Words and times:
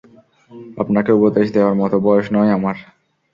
আপনাকে 0.77 1.11
উপদেশ 1.13 1.45
দেয়ার 1.53 1.75
মতো 1.81 1.95
বয়স 2.05 2.27
নয় 2.35 2.51
আমার। 2.57 2.75